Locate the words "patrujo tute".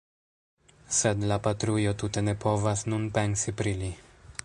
1.49-2.25